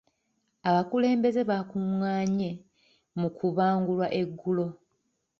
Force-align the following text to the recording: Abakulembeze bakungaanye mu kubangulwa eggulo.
Abakulembeze 0.69 1.41
bakungaanye 1.49 2.49
mu 3.19 3.27
kubangulwa 3.37 4.07
eggulo. 4.21 4.67